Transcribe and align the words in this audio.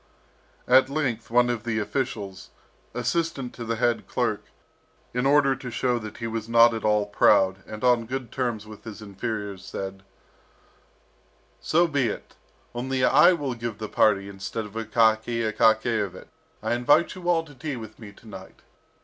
At 0.67 0.89
length 0.89 1.29
one 1.29 1.47
of 1.47 1.63
the 1.63 1.77
officials, 1.77 2.49
assistant 2.95 3.53
to 3.53 3.63
the 3.63 3.75
head 3.75 4.07
clerk, 4.07 4.45
in 5.13 5.27
order 5.27 5.55
to 5.55 5.69
show 5.69 5.99
that 5.99 6.17
he 6.17 6.25
was 6.25 6.49
not 6.49 6.73
at 6.73 6.83
all 6.83 7.05
proud, 7.05 7.57
and 7.67 7.83
on 7.83 8.07
good 8.07 8.31
terms 8.31 8.65
with 8.65 8.83
his 8.83 9.03
inferiors, 9.03 9.63
said: 9.63 10.01
"So 11.59 11.85
be 11.85 12.07
it, 12.07 12.33
only 12.73 13.03
I 13.03 13.33
will 13.33 13.53
give 13.53 13.77
the 13.77 13.87
party 13.87 14.27
instead 14.27 14.65
of 14.65 14.71
Akaky 14.73 15.43
Akakiyevich; 15.45 16.29
I 16.63 16.73
invite 16.73 17.13
you 17.13 17.29
all 17.29 17.43
to 17.45 17.53
tea 17.53 17.75
with 17.75 17.99
me 17.99 18.11
to 18.11 18.27
night. 18.27 18.63